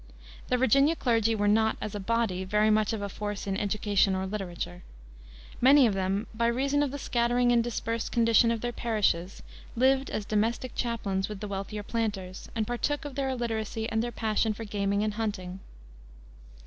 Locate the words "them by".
5.93-6.47